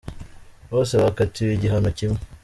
Bose 0.71 0.93
bakatiwe 1.03 1.51
igihano 1.53 1.89
kimwe. 1.97 2.19